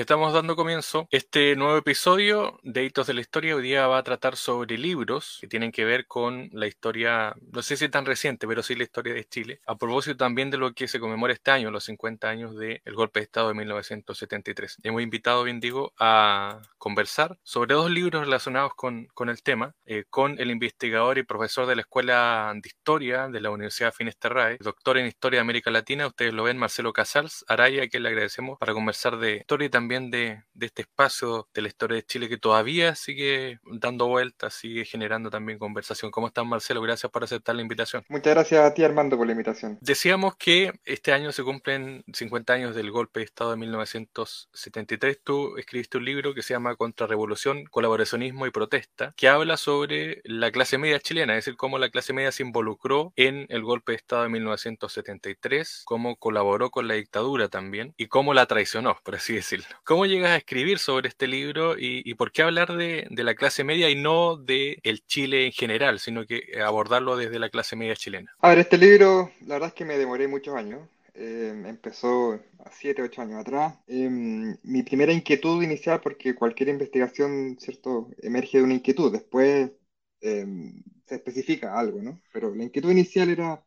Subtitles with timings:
[0.00, 1.06] Estamos dando comienzo.
[1.10, 5.36] Este nuevo episodio de Hitos de la Historia hoy día va a tratar sobre libros
[5.42, 8.84] que tienen que ver con la historia, no sé si tan reciente, pero sí la
[8.84, 9.60] historia de Chile.
[9.66, 13.20] A propósito también de lo que se conmemora este año, los 50 años del golpe
[13.20, 14.78] de Estado de 1973.
[14.84, 20.04] Hemos invitado, bien digo, a conversar sobre dos libros relacionados con, con el tema, eh,
[20.08, 24.96] con el investigador y profesor de la Escuela de Historia de la Universidad Finisterrae, doctor
[24.96, 28.58] en Historia de América Latina, ustedes lo ven, Marcelo Casals Araya, a quien le agradecemos
[28.58, 32.38] para conversar de historia y también de, este espacio de la historia de Chile que
[32.38, 36.12] todavía sigue dando vueltas, sigue generando también conversación.
[36.12, 36.80] ¿Cómo estás, Marcelo?
[36.80, 38.04] Gracias por aceptar la invitación.
[38.08, 39.78] Muchas gracias a ti, Armando, por la invitación.
[39.80, 45.20] Decíamos que este año se cumplen 50 años del golpe de Estado de 1973.
[45.24, 50.52] Tú escribiste un libro que se llama Contrarrevolución, Colaboracionismo y Protesta, que habla sobre la
[50.52, 53.96] clase media chilena, es decir, cómo la clase media se involucró en el golpe de
[53.96, 59.34] Estado de 1973, cómo colaboró con la dictadura también y cómo la traicionó, por así
[59.34, 59.79] decirlo.
[59.84, 63.90] ¿Cómo llegas a escribir sobre este libro y, por qué hablar de, la clase media
[63.90, 68.34] y no de el Chile en general, sino que abordarlo desde la clase media chilena?
[68.40, 70.88] A ver, este libro, la verdad es que me demoré muchos años.
[71.14, 73.78] Eh, empezó a 7, 8 años atrás.
[73.86, 79.12] Em, mi primera inquietud inicial, porque cualquier investigación, ¿cierto?, emerge de una inquietud.
[79.12, 79.72] Después
[80.20, 82.20] em, se especifica algo, ¿no?
[82.32, 83.62] Pero la inquietud inicial era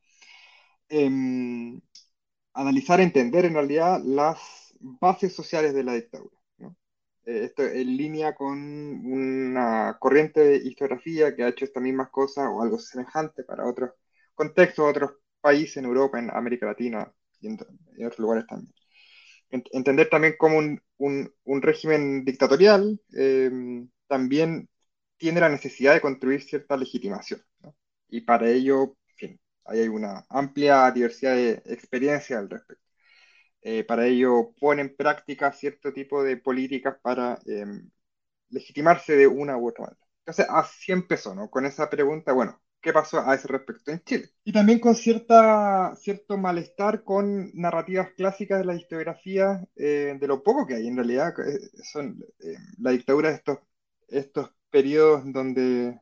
[2.53, 6.37] analizar, entender en realidad las bases sociales de la dictadura.
[7.25, 8.57] Eh, esto en línea con
[9.05, 13.91] una corriente de historiografía que ha hecho estas mismas cosas o algo semejante para otros
[14.35, 15.11] contextos, otros
[15.41, 17.57] países en Europa, en América Latina y en,
[18.05, 18.73] otros lugares también.
[19.49, 20.57] entender también cómo
[20.97, 24.69] un, régimen dictatorial em, también
[25.17, 27.41] tiene la necesidad de construir cierta legitimación.
[28.09, 32.82] Y para ello, en fin, hay una amplia diversidad de experiencias al respecto.
[33.63, 37.89] Eh, para ello pone en práctica cierto tipo de políticas para em,
[38.49, 40.01] legitimarse de una u otra manera.
[40.19, 41.49] Entonces, así empezó, ¿no?
[41.49, 44.29] Con esa pregunta, bueno, ¿qué pasó a ese respecto en Chile?
[44.43, 50.43] Y también con cierta, cierto malestar con narrativas clásicas de la historiografía, eh, de lo
[50.43, 52.19] poco que hay en realidad, eh, son
[52.79, 53.59] la dictadura de estos,
[54.09, 55.99] estos periodos donde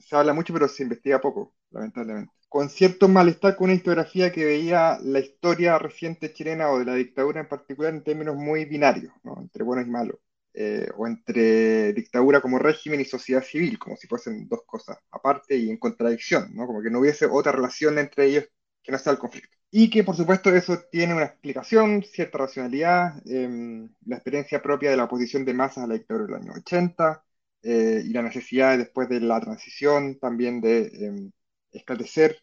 [0.00, 4.44] se habla mucho pero se investiga poco, lamentablemente con cierto malestar con una historiografía que
[4.44, 9.10] veía la historia reciente chilena o de la dictadura en particular en términos muy binarios,
[9.38, 10.18] entre buenos y malos,
[10.52, 15.56] eh, o entre dictadura como régimen y sociedad civil, como si fuesen dos cosas aparte
[15.56, 16.66] y en contradicción, ¿no?
[16.66, 18.44] como que no hubiese otra relación entre ellos
[18.82, 19.56] que no sea el conflicto.
[19.70, 24.98] Y que por supuesto eso tiene una explicación, cierta racionalidad, em, la experiencia propia de
[24.98, 27.24] la oposición de masas a la dictadura del año 80,
[27.62, 31.32] eh, y la necesidad después de la transición también de em,
[31.72, 32.38] esclarecer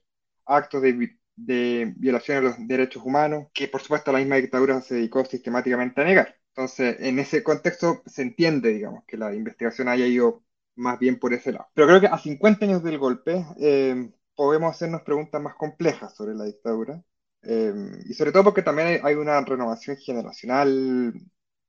[0.46, 5.24] actos de, violación de los derechos humanos, que por supuesto la misma dictadura se dedicó
[5.26, 6.36] sistemáticamente a negar.
[6.50, 10.44] Entonces, en ese contexto se entiende, digamos, que la investigación haya ido
[10.76, 11.68] más bien por ese lado.
[11.74, 16.36] Pero creo que a 50 años del golpe eh, podemos hacernos preguntas más complejas sobre
[16.36, 17.04] la dictadura.
[17.44, 17.74] Eh,
[18.06, 21.14] y sobre todo porque también hay, una renovación generacional,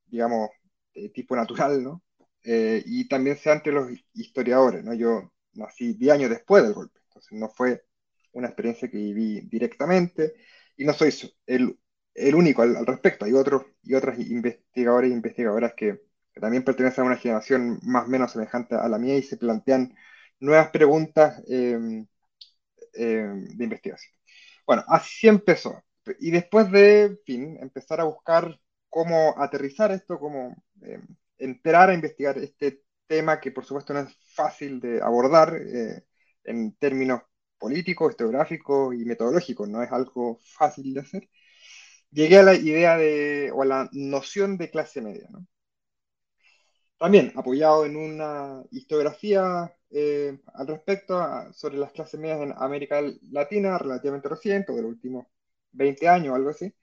[0.06, 0.50] digamos,
[0.94, 2.02] de tipo natural, ¿no?
[2.44, 4.94] Eh, y también sea entre los historiadores, ¿no?
[4.94, 6.99] Yo nací 10 años después del golpe.
[7.30, 7.84] No fue
[8.32, 10.34] una experiencia que viví directamente
[10.76, 11.12] y no soy
[11.46, 11.78] el,
[12.14, 13.24] el único al, respecto.
[13.24, 16.00] Hay otros y otras investigadores e investigadoras que,
[16.40, 19.94] también pertenecen a una generación más o menos semejante a la mía y se plantean
[20.38, 22.06] nuevas preguntas em,
[22.94, 24.14] em, de investigación.
[24.66, 25.82] Bueno, así empezó.
[26.18, 28.58] Y después de, fin, empezar a buscar
[28.88, 31.06] cómo aterrizar esto, cómo em,
[31.38, 36.04] entrar a investigar este tema que por supuesto no es fácil de abordar, eh,
[36.44, 37.22] en términos
[37.58, 41.28] políticos, historiográficos y metodológicos, no es algo fácil de hacer,
[42.10, 45.28] llegué a la idea de, o a la noción de clase media.
[46.98, 51.18] También apoyado en una historiografía eh, al respecto
[51.52, 53.00] sobre las clases medias en América
[53.30, 55.26] Latina relativamente reciente, de los últimos
[55.72, 56.74] 20 años o algo así,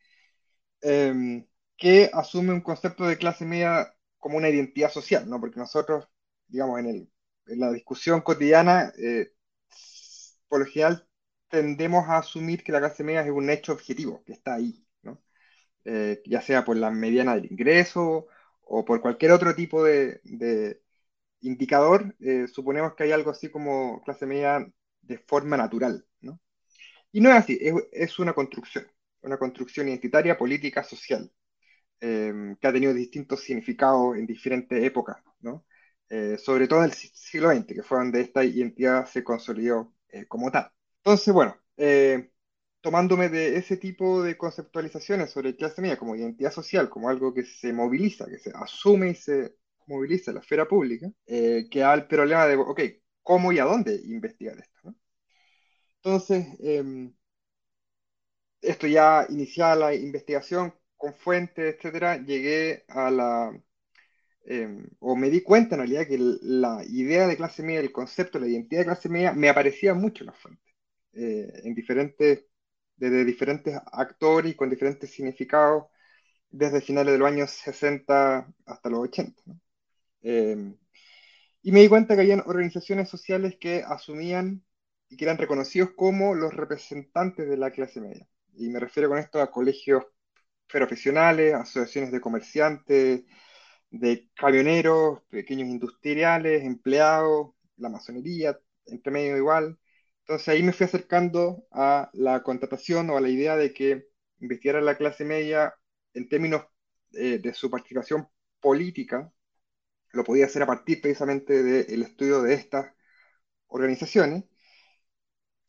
[0.81, 1.46] em,
[1.78, 5.40] que asume un concepto de clase media como una identidad social, ¿no?
[5.40, 6.08] porque nosotros,
[6.47, 7.11] digamos, en, el,
[7.47, 9.31] en la discusión cotidiana, eh,
[10.47, 11.08] por lo general
[11.49, 15.22] tendemos a asumir que la clase media es un hecho objetivo, que está ahí, ¿no?
[15.85, 18.28] Eh, ya sea por la mediana del ingreso
[18.64, 20.22] o por cualquier otro tipo de,
[21.41, 24.67] indicador, eh, suponemos que hay algo así como clase media
[25.02, 26.40] de forma natural, ¿no?
[27.11, 27.59] Y no es así,
[27.91, 28.88] es, una construcción,
[29.22, 31.32] una construcción identitaria, política, social,
[32.02, 35.66] eh, que ha tenido distintos significados en diferentes épocas, ¿no?
[36.40, 40.51] sobre todo en el siglo XX, que fue donde esta identidad se consolidó eh, como
[40.51, 40.71] tal.
[40.97, 42.31] Entonces, bueno, eh,
[42.81, 47.43] tomándome de ese tipo de conceptualizaciones sobre clase media como identidad social, como algo que
[47.45, 49.55] se moviliza, que se asume y se
[49.87, 52.81] moviliza en la esfera pública, eh, que el problema de, ok,
[53.23, 54.95] ¿cómo y a dónde investigar esto?
[56.01, 57.13] Entonces, em,
[58.61, 63.51] esto ya iniciada la investigación con fuentes, etcétera, llegué a la,
[64.47, 68.40] em, o me di cuenta en realidad que la idea de clase media, el concepto,
[68.40, 70.73] la identidad de clase media, me aparecía mucho en las fuentes,
[71.14, 72.46] eh, en diferentes,
[72.96, 75.85] desde diferentes actores y con diferentes significados,
[76.49, 79.44] desde finales de los años 60 hasta los 80.
[80.22, 80.78] Em,
[81.61, 84.64] y me di cuenta que había organizaciones sociales que asumían
[85.09, 88.28] y que eran reconocidos como los representantes de la clase media.
[88.55, 90.05] Y me refiero con esto a colegios
[90.67, 93.23] profesionales, asociaciones de comerciantes,
[93.89, 99.79] de camioneros, pequeños industriales, empleados, la masonería, entre medio igual.
[100.22, 104.07] Entonces ahí me fui acercando a la contratación o a la idea de que
[104.39, 105.73] investigar a la clase media
[106.13, 106.63] en términos
[107.13, 108.28] eh, de su participación
[108.59, 109.31] política,
[110.13, 112.93] lo podía hacer a partir precisamente del estudio de estas
[113.67, 114.45] organizaciones.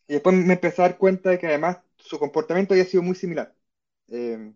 [0.07, 3.15] Y después me empecé a dar cuenta de que además su comportamiento había sido muy
[3.15, 3.55] similar,
[4.09, 4.53] eh,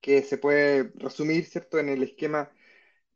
[0.00, 2.61] que se puede resumir, ¿cierto?, en el esquema em,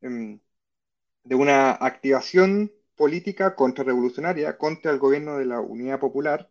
[0.00, 6.50] de una activación política contrarrevolucionaria contra el gobierno de la Unidad Popular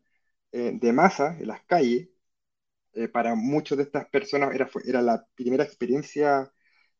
[0.52, 2.10] eh, de masa en las calles.
[2.94, 6.52] Eh, para muchas de estas personas era, era la primera experiencia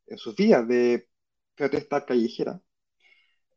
[0.06, 1.08] en sus vidas de
[1.56, 2.60] protesta callejera.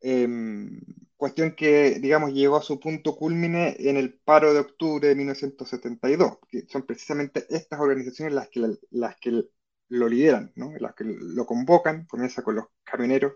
[0.01, 0.79] Em,
[1.17, 6.37] cuestión que, digamos, llegó a su punto culmine en el paro de octubre de 1972,
[6.49, 9.43] que son precisamente estas organizaciones las que, las que
[9.89, 10.71] lo lideran, ¿no?
[10.79, 13.33] las que lo convocan, comienza con los camioneros,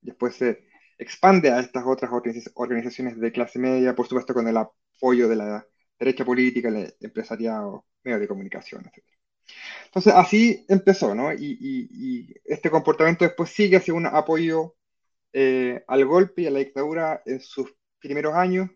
[0.00, 0.66] después se
[0.98, 2.10] expande a estas otras
[2.54, 5.66] organizaciones de clase media, por supuesto con el apoyo de la
[5.98, 9.04] derecha política, el empresariado, medios de comunicación, etc.
[9.86, 11.32] Entonces así empezó, ¿no?
[11.32, 14.76] Y, y este comportamiento después sigue hacia un apoyo
[15.32, 18.70] eh, al golpe y a la dictadura en sus primeros años,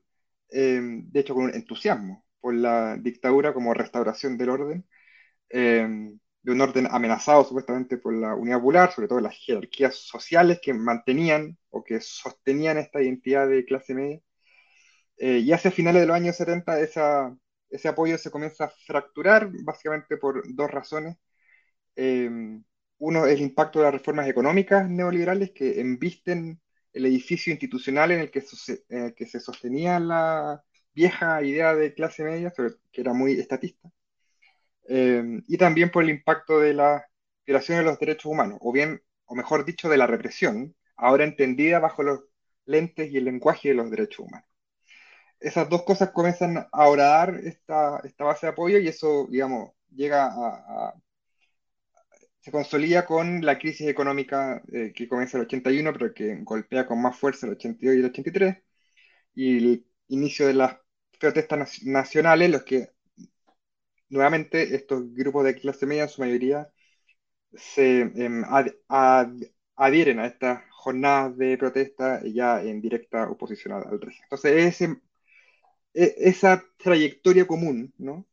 [0.50, 4.86] eh, de hecho con un entusiasmo por la dictadura como restauración del orden,
[5.50, 5.88] eh,
[6.42, 10.74] de un orden amenazado supuestamente por la unidad popular, sobre todo las jerarquías sociales que
[10.74, 14.20] mantenían o que sostenían esta identidad de clase media.
[15.18, 17.36] y hacia finales de los años 70 esa,
[17.70, 21.16] ese apoyo se comienza a fracturar básicamente por dos razones.
[22.98, 26.60] Uno es el impacto de las reformas económicas neoliberales que embisten
[26.92, 28.42] el edificio institucional en el que,
[29.16, 30.62] que se sostenía la
[30.94, 32.52] vieja idea de clase media,
[32.92, 33.90] que era muy estatista,
[34.90, 37.06] eh, y también por el impacto de la
[37.46, 41.78] violación de los derechos humanos, o bien, o mejor dicho, de la represión, ahora entendida
[41.78, 42.20] bajo los
[42.66, 44.48] lentes y el lenguaje de los derechos humanos.
[45.40, 50.26] Esas dos cosas comienzan a orar esta, esta base de apoyo y eso, digamos, llega
[50.26, 50.94] a
[52.40, 57.00] se consolida con la crisis económica eh, que comienza el 81, pero que golpea con
[57.00, 58.56] más fuerza el 82 y el 83,
[59.34, 60.76] y el inicio de las
[61.18, 62.90] protestas nacionales, los que
[64.10, 66.70] nuevamente estos grupos de clase media en su mayoría
[67.54, 68.44] se em,
[69.76, 74.24] adhieren a estas jornadas de protesta ya en directa oposición al régimen.
[74.24, 74.52] Entonces,
[74.82, 74.96] ese,
[75.94, 78.26] e, esa trayectoria común, ¿no?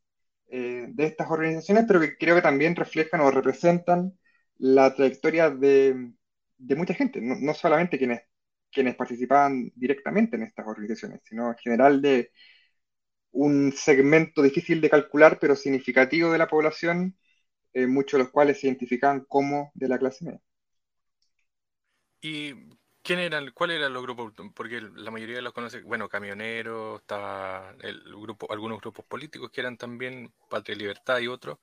[0.49, 4.17] Eh, de estas organizaciones, pero que creo que también reflejan o representan
[4.57, 6.13] la trayectoria de,
[6.59, 8.21] mucha gente, no, solamente quienes,
[8.71, 12.31] quienes participaban directamente en estas organizaciones, sino en general de
[13.37, 17.15] un segmento difícil de calcular, pero significativo de la población,
[17.73, 20.41] eh, muchos de los cuales se identificaban como de la clase media.
[22.19, 22.53] ¿Y
[23.03, 24.33] ¿Quién eran, ¿Cuál eran los grupos?
[24.53, 29.77] Porque la mayoría los conoce, bueno, camioneros, estaba el grupo, algunos grupos políticos que eran
[29.77, 31.59] también Patria y Libertad y otros,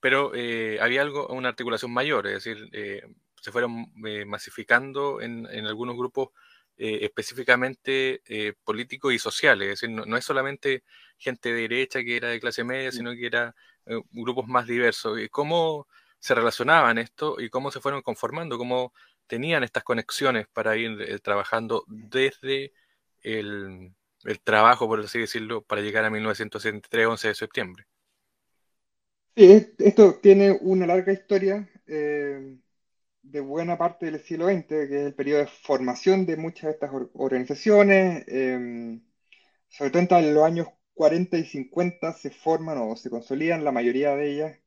[0.00, 3.02] pero eh, había algo, una articulación mayor, es decir, eh,
[3.40, 3.92] se fueron
[4.26, 6.30] masificando en, algunos grupos
[6.82, 8.22] específicamente
[8.64, 10.82] políticos y sociales, es decir, no, es solamente
[11.18, 13.54] gente de derecha que era de clase media, sino que era
[14.12, 15.18] grupos más diversos.
[15.30, 15.86] ¿Cómo
[16.18, 18.56] se relacionaban esto y cómo se fueron conformando?
[18.56, 18.92] ¿Cómo
[19.30, 22.72] tenían estas conexiones para ir eh, trabajando desde
[23.22, 23.94] el,
[24.42, 27.86] trabajo, por así decirlo, para llegar a 1973, 11 de septiembre.
[29.36, 32.56] Sí, esto tiene una larga historia eh,
[33.22, 36.70] de buena parte del siglo XX, que es el periodo de formación de muchas de
[36.72, 38.24] estas organizaciones.
[38.28, 39.02] Em,
[39.68, 44.14] sobre todo en los años 40 y 50 se forman o se consolidan la mayoría
[44.16, 44.58] de ellas.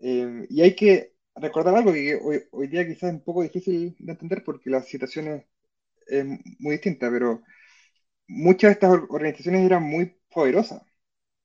[0.00, 2.16] Em, y hay que recordar algo que
[2.52, 6.24] hoy, día quizás es un poco difícil de entender porque la situación es,
[6.58, 7.42] muy distinta, pero
[8.28, 10.82] muchas de estas organizaciones eran muy poderosas.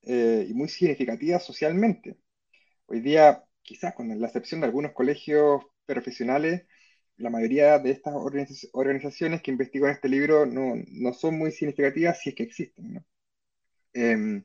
[0.04, 2.18] eh, y muy significativa socialmente.
[2.86, 5.62] Hoy día, quizás con la excepción de algunos colegios
[5.94, 6.66] profesionales,
[7.16, 8.14] la mayoría de estas
[8.72, 13.04] organizaciones que investigo en este libro no, no, son muy significativas si es que existen.
[13.92, 14.44] Em,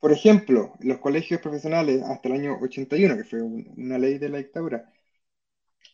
[0.00, 4.38] por ejemplo, los colegios profesionales hasta el año 81, que fue una ley de la
[4.38, 4.92] dictadura,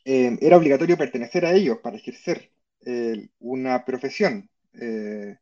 [0.04, 2.50] em, era obligatorio pertenecer a ellos para ejercer
[3.38, 4.50] una profesión.
[4.74, 5.36] Eh,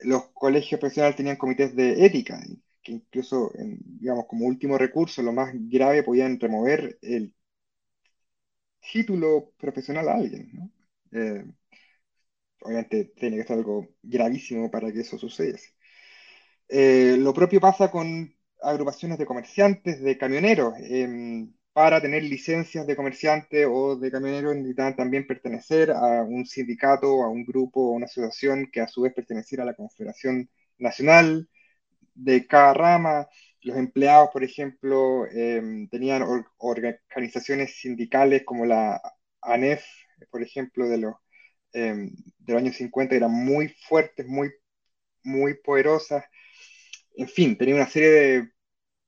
[0.00, 2.40] los colegios profesionales tenían comités de ética,
[2.82, 7.34] que incluso, digamos, como último recurso, lo más grave, podían remover el
[8.92, 10.70] título profesional a alguien, ¿no?
[11.12, 11.44] Eh,
[12.62, 15.58] obviamente tiene que ser algo gravísimo para que eso suceda.
[16.68, 20.74] Eh, lo propio pasa con agrupaciones de comerciantes, de camioneros.
[20.78, 27.22] Em, para tener licencias de comerciante o de camioneros necesitan también pertenecer a un sindicato,
[27.22, 31.48] a un grupo, a una asociación que a su vez perteneciera a la Confederación Nacional
[32.14, 33.28] de cada rama.
[33.62, 36.24] Los empleados, por ejemplo, em, tenían
[36.58, 39.00] organizaciones sindicales como la
[39.40, 39.84] ANEF,
[40.30, 41.14] por ejemplo, de los,
[41.72, 44.50] em, de años 50, eran muy fuertes, muy,
[45.24, 46.24] muy poderosas.
[47.16, 48.52] En fin, tenía una serie de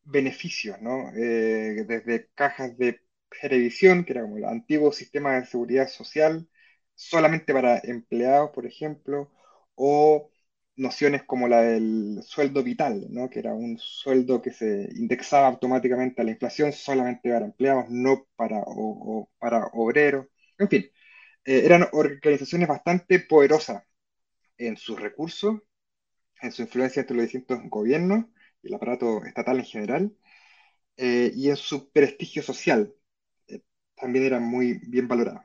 [0.05, 1.11] beneficios, ¿no?
[1.17, 3.01] Eh, desde cajas de
[3.43, 6.49] televisión, que era como el antiguo sistema de seguridad social,
[6.95, 9.33] solamente para empleados, por ejemplo,
[9.77, 10.31] o
[10.77, 13.31] nociones como la del sueldo vital, ¿no?
[13.31, 18.27] que era un sueldo que se indexaba automáticamente a la inflación solamente para empleados, no
[18.37, 20.27] para, o, para obreros.
[20.59, 20.83] En fin,
[21.45, 23.85] eh, eran organizaciones bastante poderosas
[24.59, 25.61] en sus recursos,
[26.43, 28.27] en su influencia entre los distintos gobiernos
[28.63, 30.17] y el aparato estatal en general,
[30.97, 32.95] eh, y en su prestigio social.
[33.49, 33.63] Eh,
[33.97, 35.45] también eran muy bien valoradas.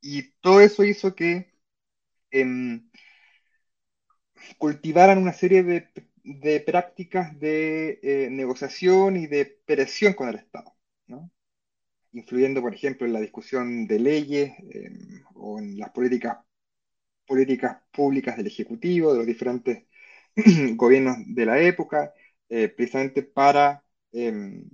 [0.00, 1.52] Y todo eso hizo que
[4.58, 10.74] cultivaran una serie de, prácticas de eh, negociación y de presión con el Estado,
[12.12, 16.38] influyendo, por ejemplo, en la discusión de leyes em, o en las políticas,
[17.26, 19.84] políticas públicas del Ejecutivo, de los diferentes
[20.76, 22.14] gobiernos de la época,
[22.48, 24.68] eh, precisamente para em,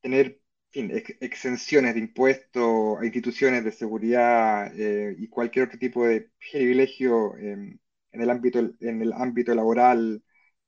[0.00, 0.40] tener
[0.72, 7.78] exenciones de impuestos a instituciones de seguridad eh, y cualquier otro tipo de privilegio em,
[8.12, 10.22] en, el ámbito, en el ámbito laboral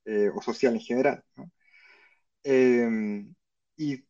[0.04, 1.24] eh, o social en general.
[2.42, 3.34] Em,
[3.76, 4.04] y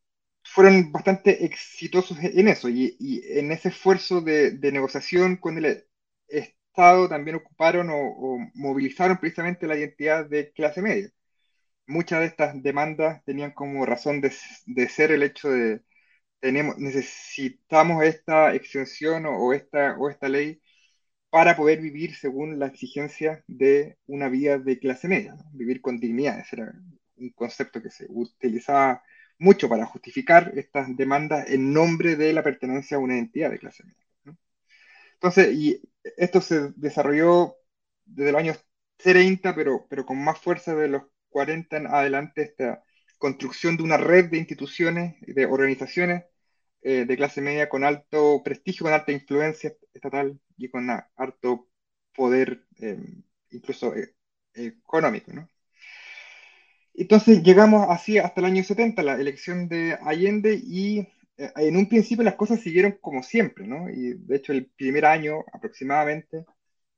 [0.45, 5.85] fueron bastante exitosos en eso y, en ese esfuerzo de, negociación con el
[6.29, 11.11] Estado también ocuparon o movilizaron precisamente la identidad de clase media
[11.91, 14.31] muchas de estas demandas tenían como razón de,
[14.89, 15.83] ser el hecho de
[16.41, 20.61] tenemos, necesitamos esta exención o, esta, o esta ley
[21.31, 26.41] para poder vivir según la exigencia de una vida de clase media, vivir con dignidad.
[26.41, 26.75] Ese era
[27.17, 29.03] un concepto que se utilizaba
[29.39, 33.85] mucho para justificar estas demandas en nombre de la pertenencia a una identidad de clase
[33.85, 34.39] media.
[35.15, 35.81] Entonces, y
[36.17, 37.57] esto se desarrolló
[38.05, 38.65] desde los años
[38.97, 42.83] 30, pero, pero con más fuerza de los 40 en adelante esta
[43.19, 46.25] construcción de una red de instituciones, de organizaciones
[46.83, 51.69] eh, de clase media con alto prestigio, con alta influencia estatal y con alto
[52.15, 52.99] poder, eh,
[53.51, 54.15] incluso eh,
[54.55, 55.33] económico.
[55.33, 55.49] ¿no?
[56.95, 61.07] Entonces llegamos así hasta el año 70, la elección de Allende, y
[61.37, 63.89] en un principio las cosas siguieron como siempre, ¿no?
[63.89, 66.45] Y de hecho el primer año aproximadamente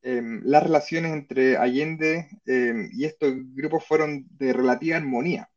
[0.02, 5.48] Em, las relaciones entre Allende em, y estos grupos fueron de relativa armonía,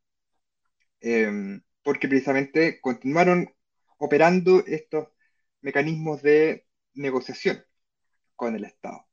[0.99, 3.49] em, porque precisamente continuaron
[3.97, 5.09] operando estos
[5.61, 7.63] mecanismos de negociación
[8.35, 9.07] con el Estado.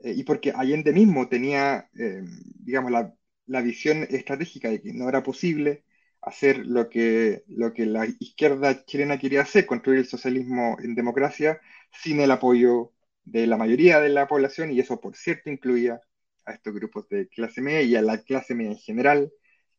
[0.00, 3.14] Eh, y porque Allende mismo tenía, digamos, la,
[3.46, 5.84] la, visión estratégica de que no era posible
[6.22, 11.60] hacer lo que, lo que la izquierda chilena quería hacer, construir el socialismo en democracia,
[11.92, 12.92] sin el apoyo
[13.24, 16.00] de la mayoría de la población, y eso por cierto incluía
[16.44, 19.32] a estos grupos de clase media y a la clase media en general,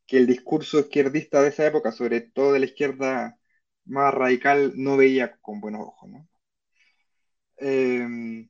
[0.06, 3.38] que el discurso izquierdista de esa época, sobre todo de la izquierda
[3.86, 6.10] más radical, no veía con buenos ojos.
[7.58, 8.50] Em,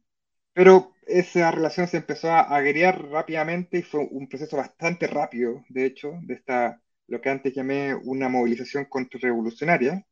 [0.54, 5.86] pero esa relación se empezó a agregar rápidamente y fue un proceso bastante rápido, de
[5.86, 10.06] hecho, de esta, lo que antes llamé una movilización contrarrevolucionaria,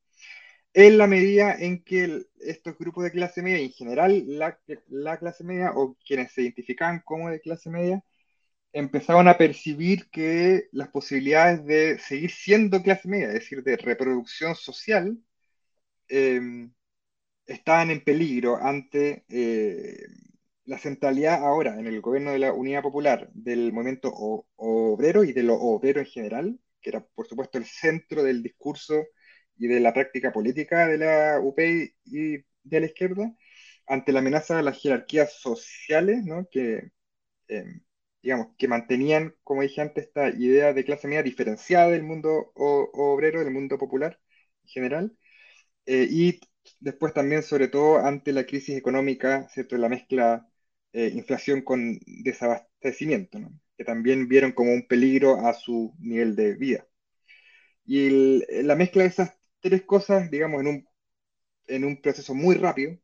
[0.74, 4.60] en la medida en que estos grupos de clase media, en general la,
[4.90, 8.04] la, clase media o quienes se identificaban como de clase media,
[8.74, 14.56] empezaban a percibir que las posibilidades de seguir siendo clase media, es decir, de reproducción
[14.56, 15.18] social,
[16.08, 16.74] em,
[17.46, 19.98] estaban en peligro ante, eh,
[20.66, 24.12] la centralidad ahora en el gobierno de la Unidad Popular del movimiento
[24.56, 29.06] obrero y de lo obrero en general, que era por supuesto el centro del discurso
[29.58, 31.60] y de la práctica política de la UP
[32.06, 33.36] y de la izquierda,
[33.88, 36.48] ante la amenaza de las jerarquías sociales, ¿no?
[36.52, 36.92] que,
[37.50, 37.66] eh,
[38.22, 43.40] digamos, que mantenían, como dije antes, esta idea de clase media diferenciada del mundo obrero,
[43.44, 44.20] del mundo popular
[44.64, 45.18] en general,
[45.86, 46.40] eh, y
[46.80, 49.78] después también, sobre todo, ante la crisis económica, ¿cierto?
[49.78, 50.48] la mezcla
[50.94, 53.40] eh, inflación con desabastecimiento,
[53.78, 56.88] que también vieron como un peligro a su nivel de vida.
[57.86, 60.88] Y la mezcla de esas tres cosas, digamos, en un,
[61.68, 62.98] en un proceso muy rápido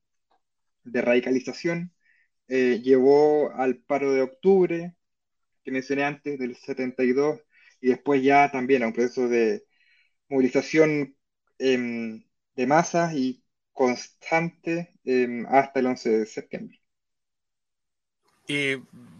[0.83, 1.93] de radicalización,
[2.49, 4.95] eh, llevó al paro de octubre,
[5.67, 7.41] que mencioné antes, del 72,
[7.81, 9.65] y después ya también a un proceso de
[10.29, 11.17] movilización
[11.59, 12.23] em,
[12.55, 13.43] de masas y
[13.73, 16.79] constante em, hasta el 11 de septiembre.
[18.47, 18.75] Y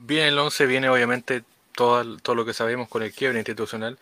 [0.06, 1.44] viene el 11, viene obviamente
[1.76, 4.00] todo, todo lo que sabemos con el quiebre institucional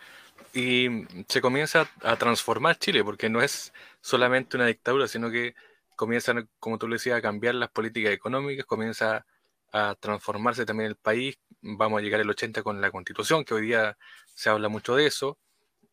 [0.54, 0.86] y
[1.28, 5.56] se comienza a transformar Chile, porque no es solamente una dictadura, sino que
[5.96, 9.26] comienzan, como tú le decías, a cambiar las políticas económicas, comienza
[9.72, 13.66] a transformarse también el país, vamos a llegar el 80 con la constitución, que hoy
[13.66, 13.96] día
[14.34, 15.38] se habla mucho de eso,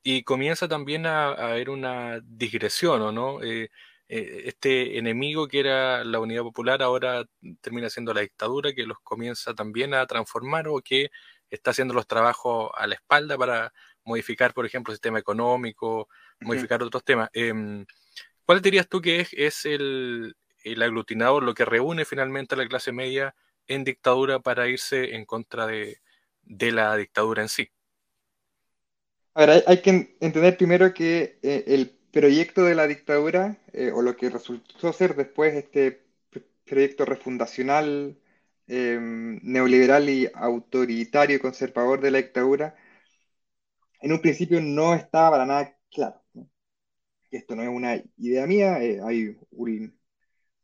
[0.03, 3.41] y comienza también a, haber una digresión, ¿o no?
[3.41, 3.69] Eh,
[4.09, 7.25] eh, este enemigo que era la unidad popular ahora
[7.61, 11.09] termina siendo la dictadura, que los comienza también a transformar o que
[11.49, 16.09] está haciendo los trabajos a la espalda para modificar, por ejemplo, el sistema económico,
[16.41, 17.29] modificar otros temas.
[17.33, 17.85] Em,
[18.45, 20.35] ¿Cuál dirías tú que es, el,
[20.81, 23.35] aglutinador, lo que reúne finalmente a la clase media
[23.67, 25.97] en dictadura para irse en contra de,
[26.71, 27.69] la dictadura en sí?
[29.35, 34.01] A ver, hay, que entender primero que eh, el proyecto de la dictadura, eh, o
[34.01, 36.03] lo que resultó ser después este
[36.65, 38.17] proyecto refundacional,
[38.67, 42.75] em, neoliberal y autoritario y conservador de la dictadura,
[44.01, 46.23] en un principio no estaba para nada claro
[47.37, 49.99] esto no es una idea mía, eh, hay un,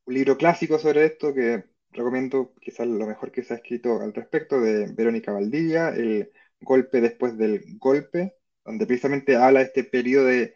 [0.07, 4.59] libro clásico sobre esto que recomiendo, quizás lo mejor que se ha escrito al respecto,
[4.61, 10.53] de Verónica Valdivia, El golpe después del golpe, donde precisamente habla de este periodo de,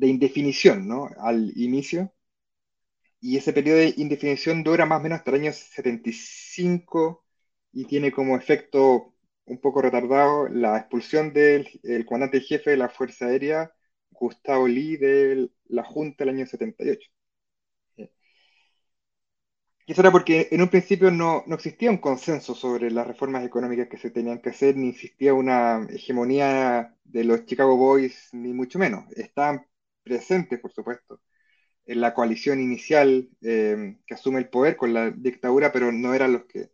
[0.00, 1.08] indefinición, ¿no?
[1.18, 2.12] Al inicio.
[3.20, 7.24] Y ese periodo de indefinición dura más o menos hasta el año 75
[7.72, 9.14] y tiene como efecto
[9.46, 11.66] un poco retardado la expulsión del
[12.06, 13.72] comandante jefe de la Fuerza Aérea
[14.10, 17.10] Gustavo Lee de la Junta del año 78.
[19.88, 23.88] Y eso era porque en un principio no, existía un consenso sobre las reformas económicas
[23.88, 28.78] que se tenían que hacer, ni existía una hegemonía de los Chicago Boys, ni mucho
[28.78, 29.10] menos.
[29.16, 29.66] Estaban
[30.02, 31.22] presentes, por supuesto,
[31.86, 36.34] en la coalición inicial eh, que asume el poder con la dictadura, pero no eran
[36.34, 36.70] los que,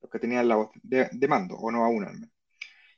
[0.00, 2.30] los que tenían la voz de, mando, o no aún al menos.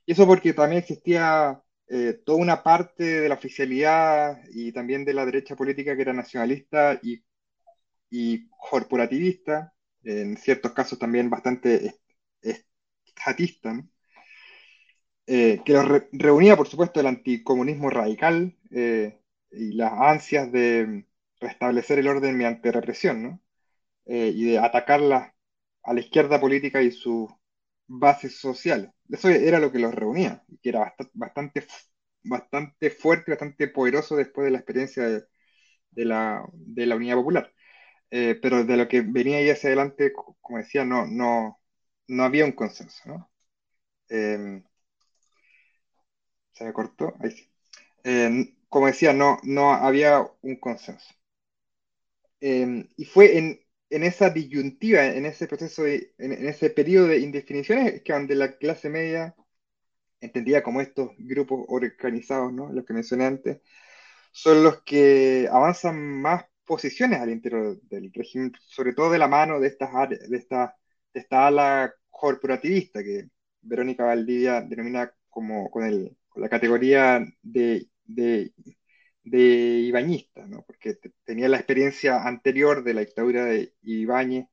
[0.07, 5.15] Y eso porque también existía eh, toda una parte de la oficialidad y también de
[5.15, 7.25] la derecha política que era nacionalista y,
[8.71, 11.95] corporativista, en ciertos casos también bastante
[12.43, 13.85] estatista,
[15.27, 21.07] eh, que reunía, por supuesto, el anticomunismo radical eh, y las ansias de
[21.41, 23.41] restablecer el orden mediante represión,
[24.07, 27.31] y de atacar a la izquierda política y sus
[27.87, 28.91] bases sociales.
[29.09, 31.67] Eso era lo que los reunía, y que era bastante,
[32.23, 35.05] bastante fuerte, bastante poderoso después de la experiencia
[35.91, 36.45] de, la,
[36.97, 37.53] Unidad Popular.
[38.11, 41.61] Eh, pero de lo que venía ahí hacia adelante, como decía, no, no,
[42.09, 43.29] no había un consenso.
[44.09, 44.65] Em,
[46.53, 47.51] se me cortó, ahí sí.
[48.05, 51.15] Em, como decía, no, no había un consenso.
[52.41, 58.03] Em, y fue en, en esa disyuntiva, en ese proceso, en, ese periodo de indefiniciones,
[58.03, 59.35] que donde la clase media,
[60.21, 62.73] entendía como estos grupos organizados, ¿no?
[62.73, 63.61] los que mencioné antes,
[64.33, 69.61] son los que avanzan más posiciones al interior del régimen, sobre todo de la mano
[69.61, 70.77] de, estas de, esta,
[71.13, 73.29] de esta ala corporativista que
[73.63, 78.53] Verónica Valdivia denomina como con, el, con la categoría de, de
[79.25, 80.63] de Ibañista, ¿no?
[80.67, 84.47] porque tenía la experiencia anterior de la dictadura de Ibáñez,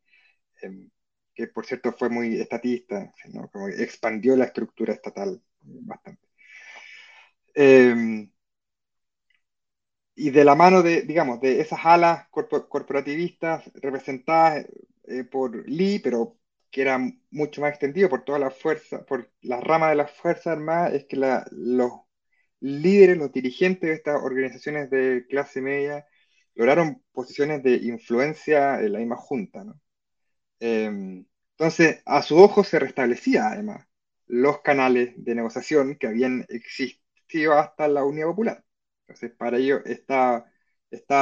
[0.62, 0.90] em,
[1.36, 3.14] que por cierto fue muy estatista,
[3.52, 6.28] como expandió la estructura estatal bastante.
[7.54, 8.01] Em,
[10.22, 14.68] y de la mano de, digamos, de esas alas corporativistas representadas
[15.08, 16.38] eh, por Lee, pero
[16.70, 17.00] que era
[17.32, 21.06] mucho más extendido por toda la fuerza, por la rama de las Fuerzas Armadas, es
[21.06, 21.92] que los
[22.60, 26.06] líderes, los dirigentes de estas organizaciones de clase media
[26.56, 29.64] lograron posiciones de influencia en la misma junta,
[30.60, 31.26] Em,
[31.58, 33.88] entonces, a su ojo se restablecía además
[34.28, 38.64] los canales de negociación que habían existido hasta la Unidad Popular.
[39.12, 40.46] Entonces, para ello estaba,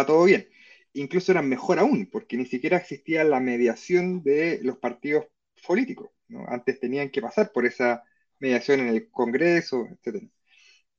[0.05, 0.47] todo bien.
[0.93, 5.25] Incluso era mejor aún, porque ni siquiera existía la mediación de los partidos
[5.67, 6.09] políticos.
[6.47, 8.03] Antes tenían que pasar por esa
[8.39, 10.23] mediación en el Congreso, etc.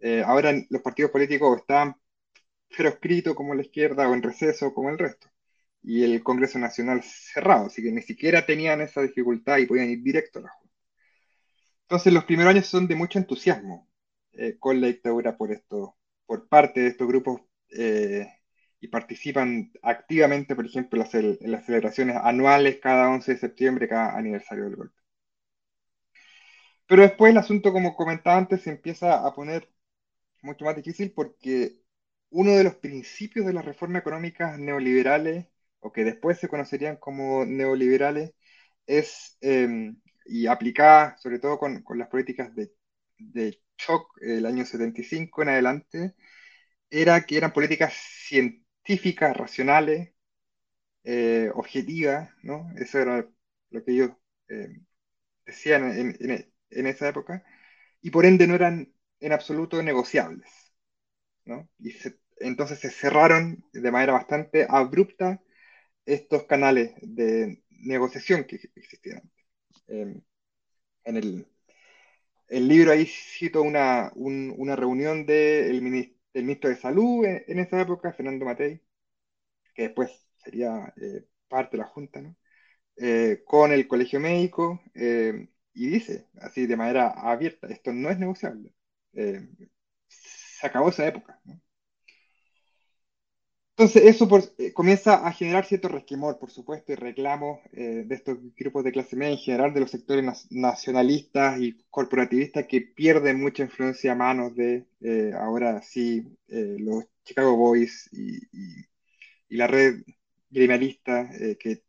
[0.01, 1.97] Eh, ahora los partidos políticos están
[2.77, 5.29] proscritos como la izquierda o en receso como el resto.
[5.83, 10.03] Y el Congreso Nacional cerrado, así que ni siquiera tenían esa dificultad y podían ir
[10.03, 10.75] directo a la Junta.
[11.83, 13.89] Entonces los primeros años son de mucho entusiasmo
[14.33, 15.97] eh, con la dictadura por esto,
[16.31, 17.41] por parte de estos grupos
[17.77, 18.25] eh,
[18.81, 24.63] y participan activamente, por ejemplo, en las, celebraciones anuales cada 11 de septiembre, cada aniversario
[24.67, 24.95] del golpe.
[26.87, 29.69] Pero después el asunto, como comentaba antes, se empieza a poner
[30.43, 31.83] mucho más difícil porque
[32.31, 35.49] uno de los principios de las reformas económicas neoliberales,
[35.81, 38.35] o que después se conocerían como neoliberales,
[38.87, 42.73] es, em, y aplicada sobre todo con, las políticas de,
[43.21, 46.15] de shock el año 75 en adelante,
[46.91, 50.15] era que eran políticas científicas, racionales,
[51.05, 52.71] eh, objetivas, ¿no?
[52.77, 53.29] Eso era
[53.71, 54.11] lo que ellos
[54.49, 54.87] em,
[55.47, 56.17] decían en,
[56.71, 57.45] en esa época,
[58.03, 60.71] y por ende no eran en absoluto negociables.
[61.45, 61.69] ¿no?
[61.79, 61.95] Y
[62.39, 65.43] entonces se cerraron de manera bastante abrupta
[66.07, 69.23] estos canales de negociación que existían.
[69.89, 70.15] Eh,
[71.05, 71.47] en el,
[72.51, 78.45] el, libro ahí cito una, una reunión del ministro de Salud en, esa época, Fernando
[78.45, 78.83] Matei,
[79.75, 82.37] que después sería eh, parte de la Junta, ¿no?
[82.97, 84.83] Eh, con el Colegio Médico,
[85.73, 88.75] y dice, así de manera abierta, esto no es negociable.
[89.15, 89.49] Eh,
[90.09, 91.41] se acabó esa época.
[93.81, 98.37] Entonces, eso eh, comienza a generar cierto resquemor, por supuesto, y reclamos eh, de estos
[98.55, 103.63] grupos de clase media, en general de los sectores nacionalistas y corporativistas que pierden mucha
[103.63, 104.85] influencia a manos de,
[105.41, 108.37] ahora sí, los Chicago Boys y,
[109.49, 110.03] y la red
[110.51, 111.83] gremialista que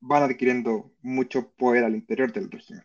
[0.00, 2.84] van adquiriendo mucho poder al interior del régimen.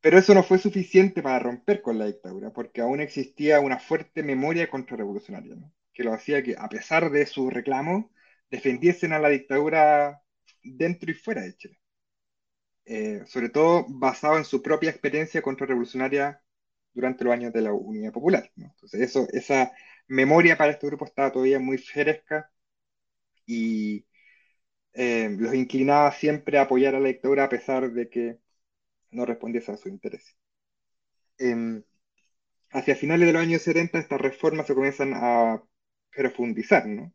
[0.00, 4.24] Pero eso no fue suficiente para romper con la dictadura, porque aún existía una fuerte
[4.24, 5.72] memoria contrarrevolucionaria, ¿no?
[5.98, 8.06] Que lo hacía que, a pesar de sus reclamos,
[8.50, 10.22] defendiesen a la dictadura
[10.62, 11.80] dentro y fuera de Chile.
[12.84, 16.40] Eh, sobre todo basado en su propia experiencia contrarrevolucionaria
[16.94, 18.50] durante los años de la Unidad Popular.
[18.56, 19.72] Entonces, esa
[20.06, 22.50] memoria para este grupo estaba todavía muy fresca
[23.46, 24.06] y
[24.94, 28.38] eh, los inclinaba siempre a apoyar a la dictadura a pesar de que
[29.10, 30.36] no respondiese a su interés.
[32.70, 35.62] hacia finales de los años 70 estas reformas se comienzan a
[36.14, 37.12] profundizar, ¿no?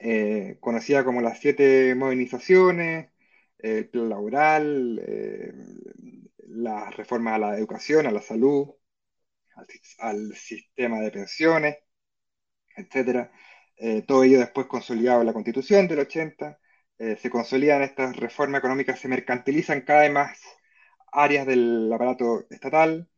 [0.00, 3.10] Eh, conocida como las siete modernizaciones,
[3.58, 5.52] el plan laboral, eh,
[6.48, 8.68] las reformas a la educación, a la salud,
[9.98, 11.76] al, sistema de pensiones,
[12.76, 13.30] etc.
[13.76, 16.58] Eh, todo ello después consolidado en la Constitución del 80.
[16.98, 20.40] se consolidan estas reformas económicas, se mercantilizan cada vez más
[21.12, 23.08] áreas del aparato estatal,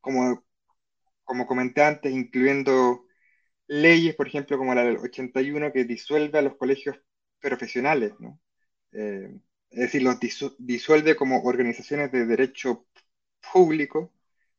[0.00, 0.44] como,
[1.24, 3.05] como comenté antes, incluyendo
[3.68, 6.96] leyes, por ejemplo, como la del 81, que disuelve a los colegios
[7.40, 8.40] profesionales, ¿no?
[8.92, 9.30] Eh,
[9.70, 10.18] es decir, los
[10.58, 12.86] disuelve como organizaciones de derecho
[13.52, 14.12] público,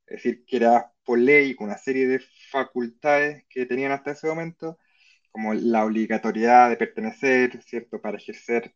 [0.06, 2.20] es decir, que era por ley con una serie de
[2.52, 4.80] facultades que tenían hasta ese momento,
[5.32, 8.74] como la obligatoriedad de pertenecer, ¿cierto?, para ejercer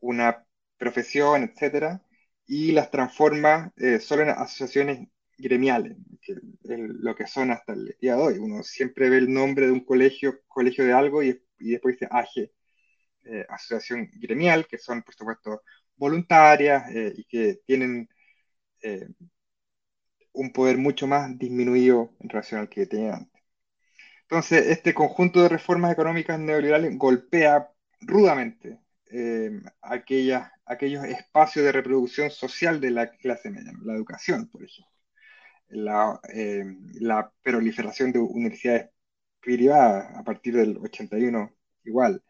[0.00, 0.44] una
[0.78, 2.02] profesión, etcétera,
[2.46, 6.40] y las transforma eh, solo en asociaciones gremiales, que es
[6.78, 8.38] lo que son hasta el día de hoy.
[8.38, 12.52] Uno siempre ve el nombre de un colegio, colegio de algo, y, después dice AGE,
[13.24, 15.62] eh, asociación gremial, que son, por supuesto,
[15.96, 18.08] voluntarias eh, y que tienen
[20.32, 23.42] un poder mucho más disminuido en relación al que tenían antes.
[24.22, 27.70] Entonces, este conjunto de reformas económicas neoliberales golpea
[28.00, 29.50] rudamente eh,
[29.82, 34.93] aquellos espacios de reproducción social de la clase media, la educación, por ejemplo,
[35.74, 36.64] la, eh,
[37.00, 38.90] la proliferación de universidades
[39.40, 42.22] privadas a partir del 81 igual.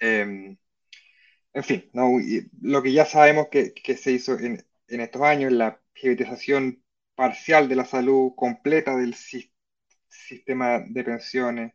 [0.00, 0.56] Eh,
[1.54, 1.90] en fin,
[2.60, 6.82] lo que ya sabemos que, se hizo en, estos años, la privatización
[7.14, 9.14] parcial de la salud, completa del
[10.08, 11.72] sistema de pensiones,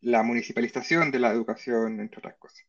[0.00, 2.66] la municipalización de la educación, entre otras cosas.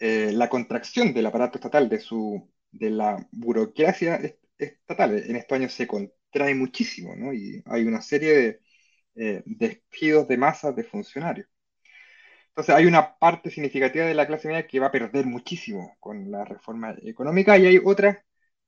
[0.00, 4.20] Eh, la contracción del aparato estatal, de, su, de la burocracia
[4.58, 5.18] estatal.
[5.18, 5.86] En estos años se
[6.36, 7.32] contrae muchísimo, ¿no?
[7.32, 8.60] Y hay una serie de
[9.16, 11.48] eh, despidos de masas de funcionarios.
[12.48, 16.30] Entonces hay una parte significativa de la clase media que va a perder muchísimo con
[16.30, 18.18] la reforma económica y hay otras,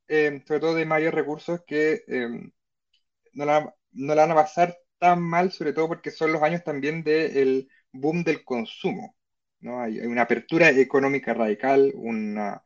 [0.09, 2.03] eh, sobre todo de mayores recursos, que
[3.35, 7.03] la, no la van a pasar tan mal, sobre todo porque son los años también
[7.03, 9.17] del boom del consumo.
[9.61, 9.81] ¿no?
[9.81, 12.63] Hay, una apertura económica radical, una,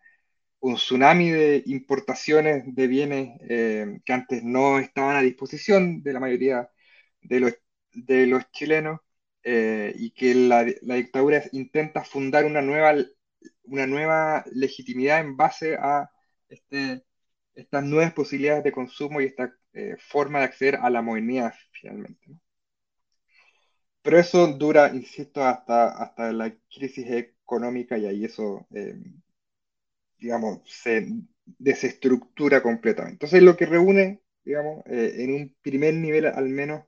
[0.63, 6.21] un tsunami de importaciones de bienes eh, que antes no estaban a disposición de la
[6.21, 6.71] mayoría
[7.23, 7.55] de los,
[7.93, 9.01] de los chilenos
[9.45, 12.95] eh, y que la, dictadura intenta fundar una nueva,
[13.65, 16.11] una nueva legitimidad en base a
[16.49, 17.05] este,
[17.55, 22.39] estas nuevas posibilidades de consumo y esta eh, forma de acceder a la modernidad finalmente.
[24.03, 28.95] Pero eso dura, insisto, hasta, hasta la crisis económica y ahí eso, eh,
[30.23, 31.09] digamos, se
[31.59, 33.15] desestructura completamente.
[33.15, 36.85] Entonces lo que reúne, digamos, en un primer nivel al menos,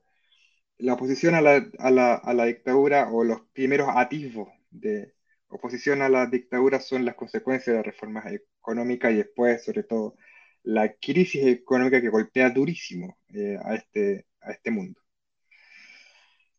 [0.77, 5.13] la oposición a la, a, la, a la, dictadura o los primeros atisbos de
[5.47, 10.15] oposición a la dictadura son las consecuencias de las reformas económicas y después, sobre todo,
[10.63, 14.99] la crisis económica que golpea durísimo eh, a, este, a este mundo.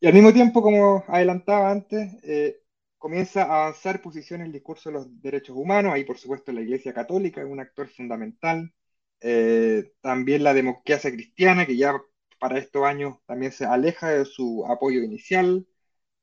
[0.00, 2.60] Y al mismo tiempo, como adelantaba antes, eh,
[2.98, 5.92] comienza a avanzar posición en el discurso de los derechos humanos.
[5.94, 8.72] Ahí, por supuesto, la Iglesia Católica es un actor fundamental.
[9.20, 12.00] Eh, también la democracia cristiana, que ya
[12.38, 15.66] para estos años también se aleja de su apoyo inicial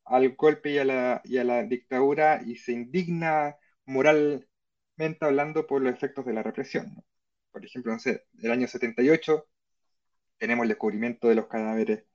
[0.05, 3.55] al golpe y a la, y a la dictadura y se indigna
[3.86, 4.47] moralmente
[5.21, 7.03] hablando por los efectos de la represión.
[7.51, 9.47] Por ejemplo, no sé, el año 78
[10.38, 12.05] tenemos el descubrimiento de los cadáveres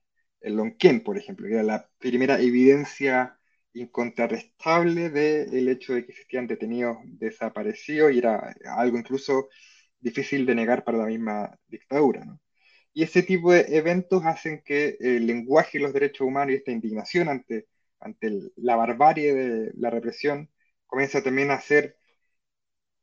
[0.41, 3.38] en Lonquén, por ejemplo, que era la primera evidencia
[3.81, 9.49] incontrarrestable del hecho de que existían detenidos desaparecidos y era algo incluso
[10.01, 12.25] difícil de negar para la misma dictadura.
[12.93, 16.73] Y ese tipo de eventos hacen que el lenguaje de los derechos humanos y esta
[16.73, 17.67] indignación ante,
[18.01, 20.51] ante la barbarie de la represión
[20.87, 21.97] comienza también a ser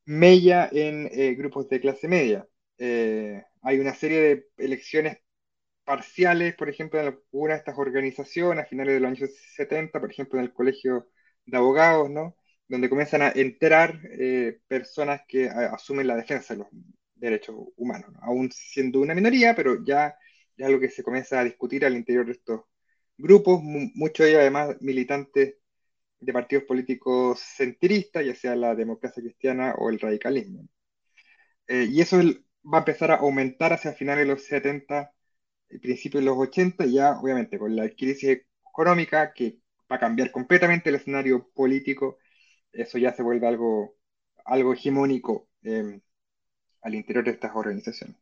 [0.05, 2.47] mella en eh, grupos de clase media.
[2.77, 5.17] Eh, hay una serie de elecciones
[5.85, 10.11] parciales, por ejemplo, en alguna de estas organizaciones a finales de los años 70, por
[10.11, 11.09] ejemplo, en el Colegio
[11.45, 12.35] de Abogados, ¿no?
[12.67, 16.67] donde comienzan a entrar eh, personas que asumen la defensa de los
[17.15, 20.15] derechos humanos, aún siendo una minoría, pero ya,
[20.57, 22.61] ya algo que se comienza a discutir al interior de estos
[23.17, 25.55] grupos, muchos de ellos además militantes
[26.19, 30.67] de partidos políticos centristas, ya sea la democracia cristiana o el radicalismo.
[31.67, 32.17] Eh, y eso
[32.63, 35.14] va a empezar a aumentar hacia finales de los 70 y
[35.81, 39.59] principios de los 80, ya obviamente con la crisis económica que
[39.91, 42.17] va a cambiar completamente el escenario político,
[42.71, 43.95] eso ya se vuelve algo,
[44.45, 46.01] algo hegemónico eh,
[46.83, 48.17] al interior de estas organizaciones.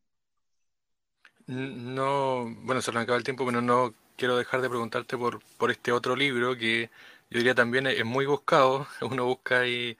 [1.47, 5.71] No, bueno, se nos acaba el tiempo, pero no quiero dejar de preguntarte por, por
[5.71, 6.89] este otro libro que
[7.29, 8.87] yo diría también es muy buscado.
[9.01, 9.97] Uno busca y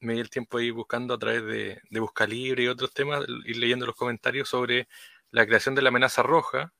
[0.00, 3.54] me el tiempo ahí buscando a través de, de Busca Libre y otros temas, y
[3.54, 4.88] leyendo los comentarios sobre
[5.30, 6.72] la creación de la amenaza roja,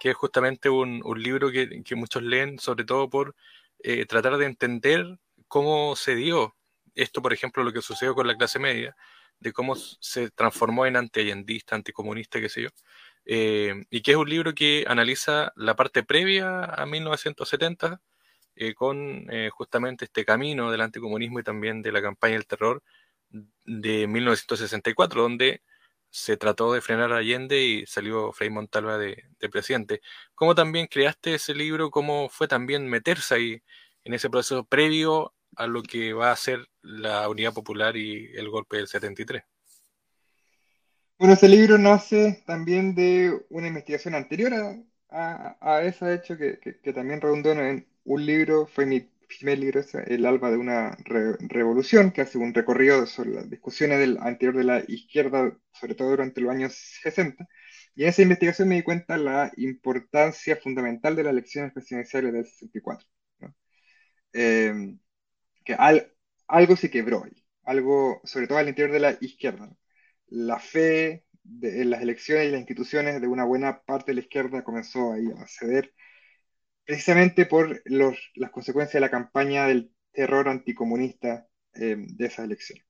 [0.00, 3.34] que es justamente un, libro que, que, muchos leen, sobre todo por
[3.80, 6.54] eh, tratar de entender cómo se dio
[6.94, 8.96] esto, por ejemplo, lo que sucedió con la clase media,
[9.40, 12.68] de cómo se transformó en antiallendista, anticomunista, qué sé yo,
[13.26, 18.00] eh, y que es un libro que analiza la parte previa a 1970
[18.56, 22.82] eh, con eh, justamente este camino del anticomunismo y también de la campaña del terror
[23.64, 25.62] de 1964, donde
[26.14, 30.00] se trató de frenar a Allende y salió Frei Montalva de, de, presidente.
[30.36, 31.90] ¿Cómo también creaste ese libro?
[31.90, 33.62] ¿Cómo fue también meterse ahí
[34.04, 38.48] en ese proceso previo a lo que va a ser la Unidad Popular y el
[38.48, 39.42] golpe del 73.
[41.18, 44.52] Bueno, ese libro nace también de una investigación anterior
[45.10, 49.08] a, a, ese hecho que, que, también redundó en un libro, fue mi
[49.40, 50.96] libro, El alba de una
[51.40, 56.10] revolución, que hace un recorrido sobre las discusiones del anterior de la izquierda, sobre todo
[56.10, 57.46] durante los años 60.
[57.94, 62.44] Y en esa investigación me di cuenta la importancia fundamental de las elecciones presidenciales del
[62.44, 63.08] 64.
[63.40, 63.54] ¿no?
[64.32, 64.96] Eh,
[65.64, 65.76] que
[66.48, 69.70] algo se quebró ahí, algo, sobre todo al interior de la izquierda.
[70.28, 71.24] La fe
[71.62, 75.26] en las elecciones y las instituciones de una buena parte de la izquierda comenzó ahí
[75.38, 75.94] a ceder,
[76.84, 82.84] precisamente por las consecuencias de la campaña del terror anticomunista eh, de esas elecciones.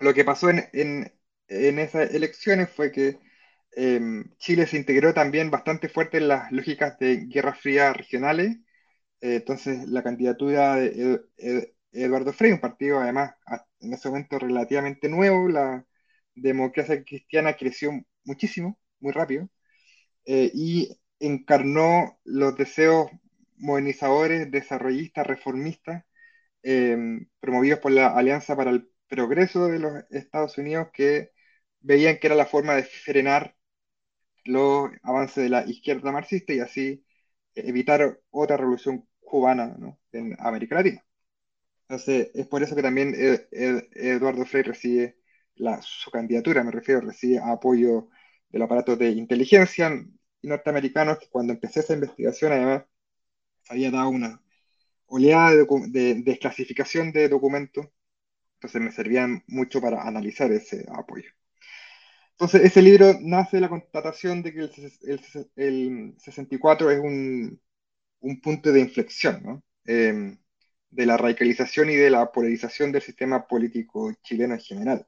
[0.00, 1.12] Lo que pasó en,
[1.48, 3.18] esas elecciones fue que
[3.76, 4.00] eh,
[4.38, 8.56] Chile se integró también bastante fuerte en las lógicas de guerra fría regionales.
[9.20, 11.20] Eh, entonces, la candidatura de
[11.92, 13.34] Eduardo Frei, un partido además
[13.80, 15.86] en ese momento relativamente nuevo, la
[16.34, 17.92] democracia cristiana creció
[18.24, 19.48] muchísimo, muy rápido,
[20.26, 20.88] y
[21.26, 23.10] encarnó los deseos
[23.56, 26.04] modernizadores, desarrollistas, reformistas
[26.62, 31.32] em, promovidos por la Alianza para el Progreso de los Estados Unidos, que
[31.80, 33.56] veían que era la forma de frenar
[34.44, 37.04] los avances de la izquierda marxista y así
[37.54, 39.76] evitar otra revolución cubana
[40.12, 41.04] en América Latina.
[41.82, 45.16] Entonces, es por eso que también eh, eh, Eduardo Frei recibe
[45.82, 48.08] su candidatura, me refiero, recibe apoyo
[48.48, 49.90] del aparato de inteligencia
[50.46, 52.84] norteamericanos, que cuando empecé esa investigación, además,
[53.68, 54.40] había dado una
[55.06, 57.86] oleada de, desclasificación de documentos,
[58.56, 61.30] entonces me servían mucho para analizar ese apoyo.
[62.32, 64.60] Entonces, ese libro nace de la constatación de que
[65.56, 67.60] el, 64 es un,
[68.42, 69.64] punto de inflexión, ¿no?
[69.84, 70.38] Em,
[70.90, 75.06] de la radicalización y de la polarización del sistema político chileno en general.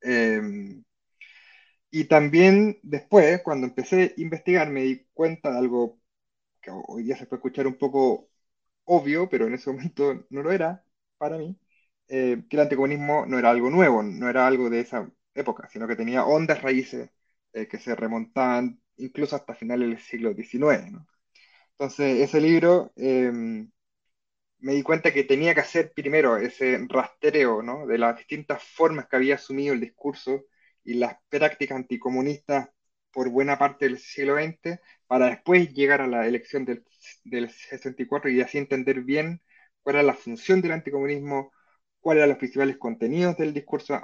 [0.00, 0.84] Em,
[1.90, 6.00] y también después, cuando empecé a investigar, me di cuenta de algo
[6.60, 8.30] que hoy día se puede escuchar un poco
[8.84, 10.84] obvio, pero en ese momento no lo era
[11.18, 11.58] para mí,
[12.08, 15.88] eh, que el anticomunismo no era algo nuevo, no era algo de esa época, sino
[15.88, 17.10] que tenía hondas raíces
[17.52, 21.06] eh, que se remontaban incluso hasta finales del siglo XIX.
[21.72, 23.70] Entonces, ese libro em,
[24.60, 27.86] me di cuenta que tenía que hacer primero ese rastreo ¿no?
[27.86, 30.44] de las distintas formas que había asumido el discurso
[30.88, 32.70] y las prácticas anticomunistas
[33.12, 36.84] por buena parte del siglo XX, para después llegar a la elección del,
[37.24, 39.42] del 64 y así entender bien
[39.82, 41.52] cuál era la función del anticomunismo,
[42.00, 43.98] cuáles eran los principales contenidos del discurso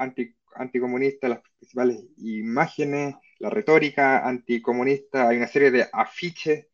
[0.56, 5.28] anticomunista, las principales imágenes, la retórica anticomunista.
[5.28, 6.66] Hay una serie de afiches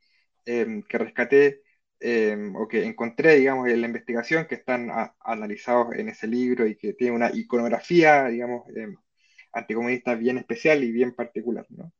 [0.46, 1.62] eh, que rescaté
[2.02, 6.74] Em, o que encontré, digamos, en la investigación que están analizados en ese libro y
[6.76, 8.96] que tiene una iconografía, digamos, em,
[9.52, 11.92] anticomunista bien especial y bien particular, ¿no?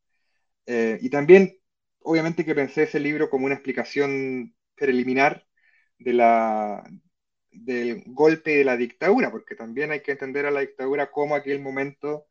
[0.66, 1.58] Eh, y también,
[2.00, 5.46] obviamente que pensé ese libro como una explicación preliminar
[5.98, 6.84] de la,
[7.52, 11.60] del golpe de la dictadura, porque también hay que entender a la dictadura como aquel
[11.60, 12.26] momento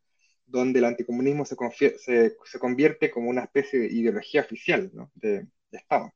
[0.45, 1.55] donde el anticomunismo se,
[1.99, 5.11] se, se convierte como una especie de ideología oficial ¿no?
[5.15, 6.11] de Estado.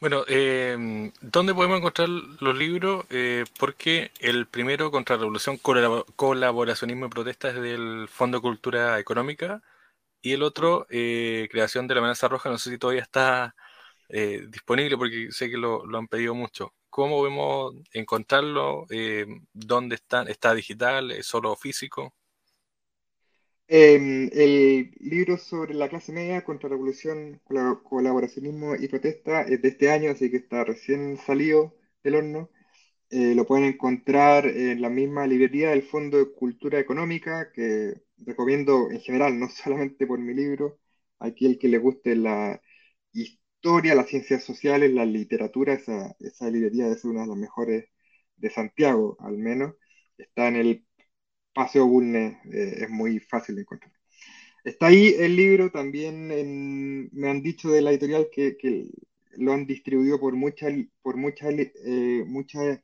[0.00, 3.04] Bueno, eh, ¿dónde podemos encontrar los libros?
[3.10, 9.60] Eh, porque el primero, Contra Revolución, Colaboracionismo y Protesta, es del Fondo Cultura Económica.
[10.22, 13.56] Y el otro, eh, Creación de la Amenaza Roja, no sé si todavía está
[14.08, 16.74] eh, disponible porque sé que lo, han pedido mucho.
[16.90, 18.86] ¿Cómo podemos encontrarlo?
[19.52, 20.22] ¿Dónde está?
[20.24, 21.12] ¿Está digital?
[21.12, 22.14] ¿Es solo físico?
[23.70, 27.40] Em, el libro sobre la clase media contra revolución,
[27.84, 32.50] colaboracionismo y protesta es de este año, así que está recién salido del horno.
[33.10, 38.90] Eh, lo pueden encontrar en la misma librería del Fondo de Cultura Económica, que recomiendo
[38.90, 40.80] en general, no solamente por mi libro.
[41.20, 42.60] Aquí el que le guste la
[43.12, 47.86] historia, las ciencias sociales, la literatura, esa, esa librería es una de las mejores
[48.36, 49.74] de Santiago, al menos.
[50.18, 50.86] Está en el
[51.58, 53.92] Paseo Bulnes eh, es muy fácil de encontrar.
[54.64, 56.28] Está ahí el libro, también
[57.12, 58.56] me han dicho de la editorial que,
[59.32, 62.80] lo han distribuido por muchas por muchas eh, muchas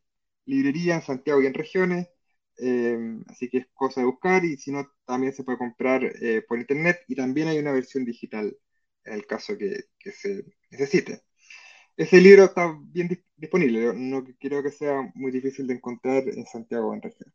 [0.47, 2.09] librerías en Santiago y en regiones,
[2.59, 6.01] eh, así que es cosa de buscar y si no, también se puede comprar
[6.49, 8.57] por internet y también hay una versión digital
[9.05, 11.23] en el caso que, que se necesite.
[11.97, 16.89] Ese libro está bien disponible, no creo que sea muy difícil de encontrar en Santiago
[16.91, 17.35] o en regiones.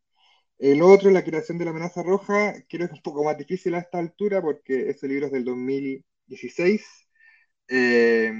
[0.59, 3.75] El otro, La creación de la amenaza roja, creo que es un poco más difícil
[3.75, 6.85] a esta altura porque ese libro es del 2016.
[7.69, 8.31] Eh,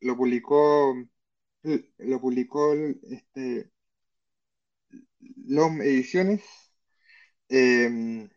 [0.00, 0.94] lo publicó,
[1.98, 3.70] lo publicó este,
[5.46, 6.42] LOM Ediciones.
[7.48, 8.28] Eh,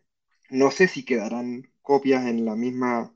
[0.50, 3.14] no sé si quedarán copias en la misma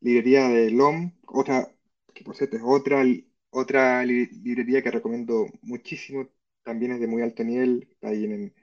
[0.00, 1.68] librería de LOM, otra,
[2.14, 3.04] que por cierto es otra,
[3.50, 6.28] otra librería que recomiendo muchísimo,
[6.62, 8.54] también es de muy alto nivel, está ahí en,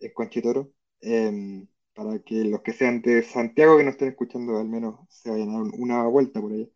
[0.00, 4.68] en Conchitoro, em, para que los que sean de Santiago que no estén escuchando al
[4.68, 6.66] menos se vayan a dar una vuelta por allá.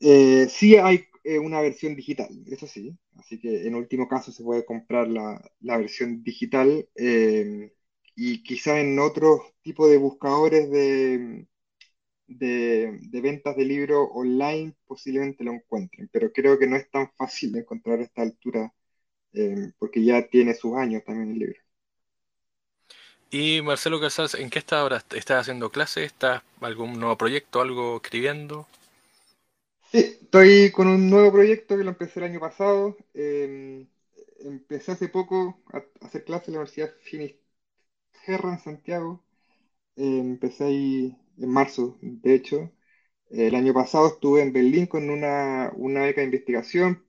[0.00, 4.44] Eh, sí hay eh, una versión digital, eso sí, así que en último caso se
[4.44, 7.70] puede comprar la, versión digital em,
[8.14, 11.46] y quizá en otros tipos de buscadores de,
[12.28, 17.10] de, de, ventas de libros online posiblemente lo encuentren, pero creo que no es tan
[17.16, 18.72] fácil de encontrar a esta altura
[19.32, 21.60] em, porque ya tiene sus años también el libro.
[23.30, 25.04] Y Marcelo Casals, ¿en qué estás ahora?
[25.14, 26.06] ¿Estás haciendo clases?
[26.06, 28.66] ¿Estás algún nuevo proyecto, algo escribiendo?
[29.90, 32.96] Sí, estoy con un nuevo proyecto que lo empecé el año pasado.
[33.14, 33.86] Em,
[34.40, 39.22] empecé hace poco a hacer clases en la Universidad Finisterra en Santiago.
[39.96, 42.72] Em, empecé ahí en marzo, de hecho.
[43.30, 47.04] El año pasado estuve en Berlín con una, una beca de investigación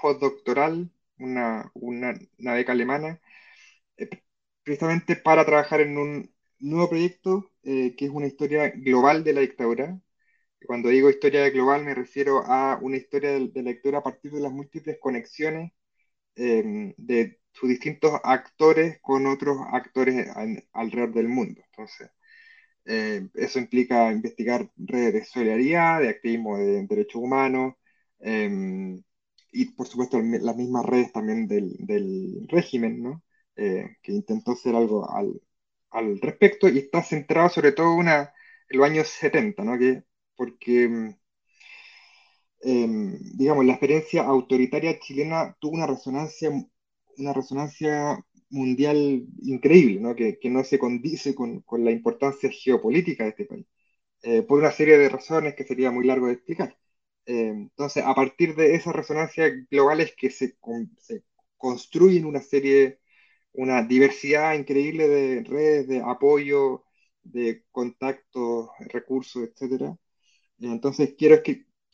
[0.00, 2.14] postdoctoral, una, una,
[2.54, 3.20] beca alemana,
[4.64, 9.40] precisamente para trabajar en un nuevo proyecto eh, que es una historia global de la
[9.42, 10.00] dictadura.
[10.66, 14.32] Cuando digo historia global me refiero a una historia de, de la dictadura a partir
[14.32, 15.72] de las múltiples conexiones
[16.36, 20.28] eh, de sus distintos actores con otros actores
[20.74, 21.62] alrededor del mundo.
[21.70, 22.10] Entonces,
[22.86, 27.74] eh, eso implica investigar redes de solidaridad, de activismo de derechos humanos,
[28.20, 29.00] eh,
[29.52, 33.23] y por supuesto las mismas redes también del, del régimen, ¿no?
[33.56, 35.40] Eh, que intentó hacer algo al,
[35.90, 38.08] al, respecto y está centrado sobre todo en
[38.70, 39.78] los años 70, ¿no?
[39.78, 40.02] Que,
[40.36, 41.14] porque,
[42.62, 46.50] em, digamos, la experiencia autoritaria chilena tuvo una resonancia,
[47.18, 48.18] una resonancia
[48.50, 50.14] mundial increíble, ¿no?
[50.14, 53.66] Que, que no se condice con, con, la importancia geopolítica de este país,
[54.22, 56.78] eh, por una serie de razones que sería muy largo de explicar.
[57.26, 60.56] Eh, entonces, a partir de esas resonancias globales que se,
[60.98, 61.24] se,
[61.56, 63.00] construyen una serie,
[63.54, 66.84] una diversidad increíble de redes de apoyo,
[67.22, 69.96] de contactos, recursos, etc.
[70.60, 71.42] Entonces, quiero,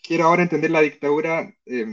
[0.03, 1.55] quiero ahora entender la dictadura.
[1.67, 1.87] Eh,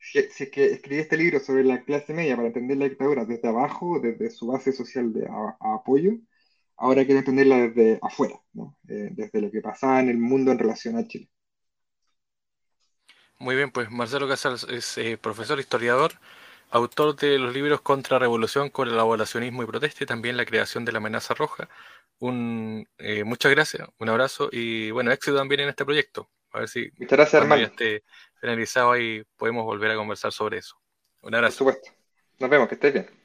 [0.00, 3.48] si, es que escribí este libro sobre la clase media para entender la dictadura desde
[3.48, 5.28] abajo, desde su base social de
[5.60, 6.18] apoyo,
[6.76, 8.76] ahora quiero entenderla desde afuera, ¿no?
[8.88, 11.30] eh, desde lo que pasaba en el mundo en relación a Chile.
[13.38, 16.12] Muy bien, pues Marcelo Casals es eh, profesor historiador,
[16.72, 20.98] autor de los libros Contra Revolución, Colaboracionismo y Protesta y también La creación de la
[20.98, 21.68] amenaza roja.
[22.18, 26.30] Un, eh, muchas gracias, un abrazo y bueno, éxito también en este proyecto.
[26.52, 27.66] A ver si Muchas gracias, hermano.
[27.66, 28.04] esté
[28.40, 30.76] finalizado ahí podemos volver a conversar sobre eso.
[31.22, 31.56] Un Por abrazo.
[31.56, 31.90] supuesto.
[32.38, 33.21] Nos vemos, que estés bien.